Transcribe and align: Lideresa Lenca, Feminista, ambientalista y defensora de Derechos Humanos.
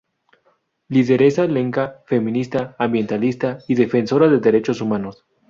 Lideresa 0.87 1.45
Lenca, 1.45 2.01
Feminista, 2.07 2.75
ambientalista 2.79 3.59
y 3.67 3.75
defensora 3.75 4.29
de 4.29 4.39
Derechos 4.39 4.81
Humanos. 4.81 5.27